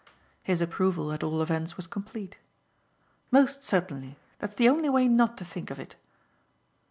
[0.41, 2.39] His approval at all events was complete.
[3.29, 4.17] "Most certainly.
[4.39, 5.95] That's the only way not to think of it."